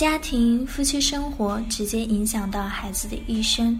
[0.00, 3.78] 家庭、夫妻生活直接影响到孩子的一生，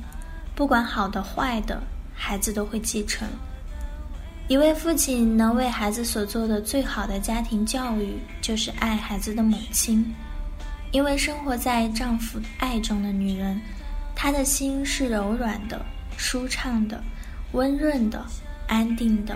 [0.54, 1.82] 不管好的坏的，
[2.14, 3.26] 孩子都会继承。
[4.46, 10.04] 一位父亲能为孩子所做的最好的家庭教育，就是爱孩子的母亲。
[10.92, 13.58] 因为生活在丈夫爱中的女人，
[14.14, 15.80] 她的心是柔软的、
[16.18, 17.02] 舒畅的、
[17.52, 18.22] 温润的、
[18.68, 19.34] 安定的，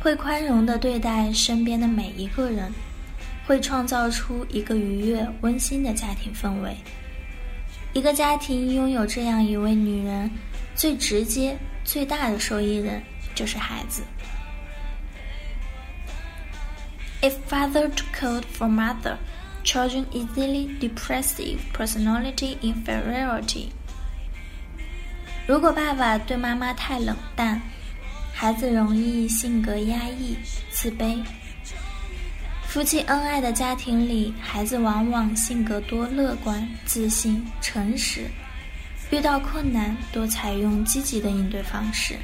[0.00, 2.72] 会宽容的对待身边的每一个人。
[3.46, 6.76] 会创造出一个愉悦、温馨的家庭氛围。
[7.92, 10.30] 一个家庭拥有这样一位女人，
[10.76, 13.02] 最直接、最大的受益人
[13.34, 14.02] 就是孩子。
[17.20, 19.16] If father took cold for mother,
[19.64, 23.70] children easily depressive personality inferiority。
[25.46, 27.60] 如果爸爸对妈妈太冷淡，
[28.32, 30.36] 孩子容易性格压抑、
[30.70, 31.22] 自卑。
[32.70, 38.30] 夫妻恩爱的家庭里，孩子往往性格多乐观、自信、诚实，
[39.10, 42.16] 遇到困难多采用积极的应对方式。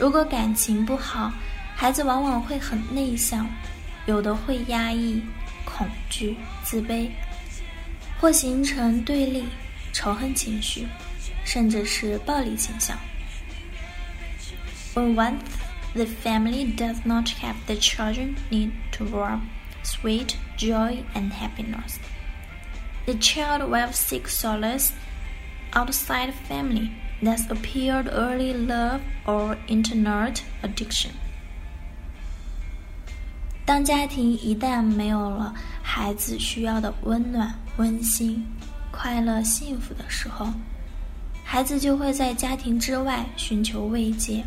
[0.00, 1.32] 如果感情不好，
[1.76, 3.48] 孩子往往会很内向，
[4.06, 5.22] 有的会压抑、
[5.64, 7.08] 恐惧、自卑，
[8.20, 9.44] 或形成对立、
[9.92, 10.88] 仇恨情绪，
[11.44, 12.98] 甚至是暴力倾向。
[14.92, 15.34] When one
[15.93, 19.49] the family does not have the children need to warm,
[19.83, 21.99] sweet joy and happiness.
[23.05, 24.91] The child will seek solace
[25.73, 26.91] outside family,
[27.21, 31.11] thus appeared early love or internet addiction.
[33.65, 38.45] 当家庭一旦没有了孩子需要的温暖、温馨、
[38.91, 40.47] 快乐、幸福的时候，
[41.45, 44.43] 孩子就会在家庭之外寻求慰藉。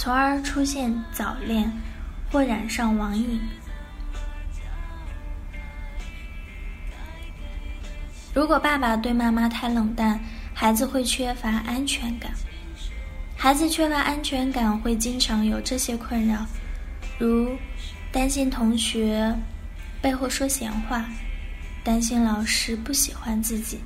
[0.00, 1.70] 从而出现早恋
[2.32, 3.38] 或染上网瘾。
[8.32, 10.18] 如果爸爸对妈妈太冷淡，
[10.54, 12.32] 孩子会缺乏安全感。
[13.36, 16.46] 孩子缺乏安全感会经常有这些困扰，
[17.18, 17.54] 如
[18.10, 19.30] 担心同学
[20.00, 21.04] 背后说闲话，
[21.84, 23.78] 担心老师不喜欢自己，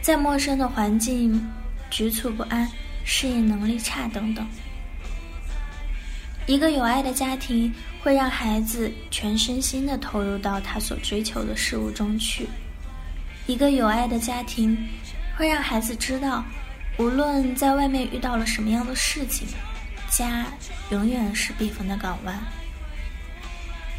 [0.00, 1.44] 在陌生的环境
[1.90, 2.68] 局促不安，
[3.04, 4.46] 适应能力差等等。
[6.50, 7.72] 一个有爱的家庭
[8.02, 12.48] 会让孩子全身心的投入到他所追求的事物中去。
[13.46, 14.76] 一个有爱的家庭
[15.36, 16.42] 会让孩子知道，
[16.98, 19.46] 无论在外面遇到了什么样的事情，
[20.10, 20.44] 家
[20.90, 22.36] 永远是避风的港湾。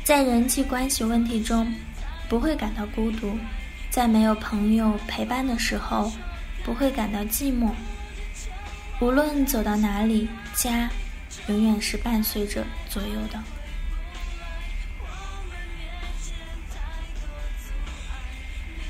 [0.04, 1.74] 在人际关系问题中，
[2.28, 3.30] 不会感到孤独；
[3.90, 6.12] 在没有朋友陪伴的时候，
[6.66, 7.70] 不会感到寂寞。
[9.00, 10.90] 无论走到哪里，家。
[11.48, 13.40] 永远是伴随着左右的。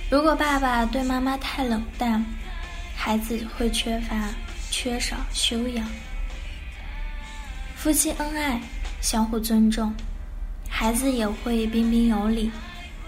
[0.09, 2.23] 如果爸爸对妈妈太冷淡，
[2.95, 4.29] 孩子会缺乏、
[4.69, 5.87] 缺少修养。
[7.77, 8.59] 夫妻恩爱，
[9.01, 9.93] 相互尊重，
[10.69, 12.51] 孩子也会彬彬有礼。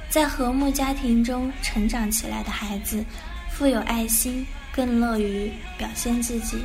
[0.09, 3.03] 在和睦家庭中成长起来的孩子，
[3.51, 6.63] 富有爱心，更乐于表现自己，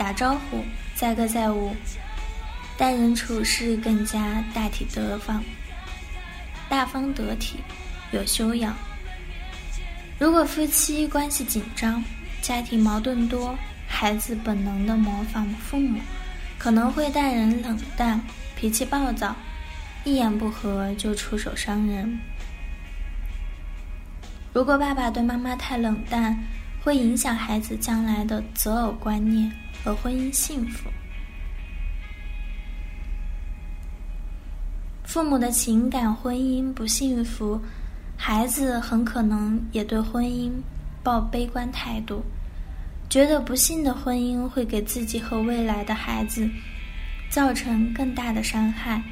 [0.00, 0.64] 打招呼。
[0.94, 1.74] 载歌载舞，
[2.78, 5.42] 待人处事更加大体得放、
[6.68, 7.58] 大方得体、
[8.10, 8.74] 有修养。
[10.18, 12.02] 如果夫妻关系紧张、
[12.42, 13.54] 家庭矛盾多，
[13.86, 15.98] 孩子本能的模仿父母，
[16.58, 18.20] 可能会待人冷淡、
[18.56, 19.34] 脾气暴躁，
[20.04, 22.18] 一言不合就出手伤人。
[24.52, 26.38] 如果爸爸对妈妈太冷淡，
[26.82, 29.50] 会影响孩子将来的择偶观念。
[29.82, 30.90] 和婚姻幸福，
[35.04, 37.58] 父母的情感婚姻不幸福，
[38.14, 40.52] 孩子很可能也对婚姻
[41.02, 42.22] 抱悲观态度，
[43.08, 46.46] 觉得不幸的婚姻会给自己和未来的孩子
[47.30, 49.02] 造成更大的伤害，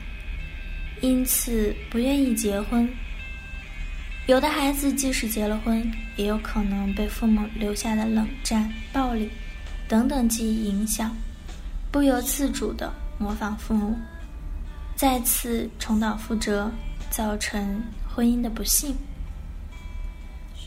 [1.00, 2.87] 因此不愿意结婚。
[4.29, 9.31] 有的孩子即使结了婚，也有可能被父母留下的冷战、暴力。
[9.89, 11.17] 等等记忆影响，
[11.91, 13.97] 不由自主的模仿父母，
[14.95, 16.71] 再次重蹈覆辙，
[17.09, 18.95] 造成婚姻的不幸。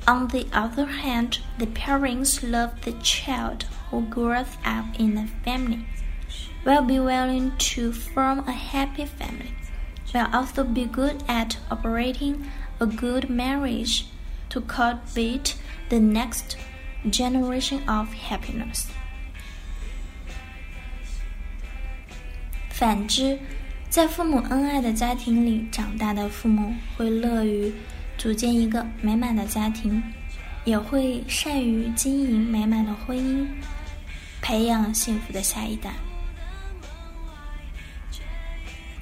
[0.08, 5.82] On the other hand, the parents love the child who grows up in a family,
[6.66, 9.54] will be willing to form a happy family,
[10.12, 12.38] will also be good at operating
[12.82, 14.06] a good marriage
[14.50, 15.54] to cultivate
[15.90, 16.58] the next
[17.10, 18.86] generation of happiness.
[22.70, 23.38] 反之，
[23.90, 27.72] 在父母恩爱的家庭里长大的父母会乐于
[28.18, 30.02] 组建一个美满的家庭，
[30.66, 33.46] 也会善于经营美满的婚姻，
[34.42, 35.92] 培养幸福的下一代。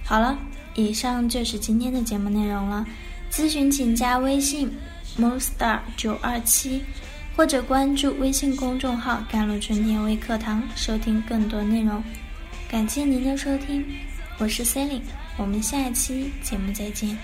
[0.04, 0.38] 好了，
[0.76, 2.86] 以上就是今天的节目内容了。
[3.32, 4.72] 咨询请加微信
[5.18, 6.84] monstar 九二七，
[7.36, 12.04] 或者关注微信公众号“甘露春天微课堂”，收听更多内容。
[12.70, 13.86] 感谢您的收听，
[14.38, 15.02] 我是 Celine，
[15.38, 17.18] 我们下一期节目再见。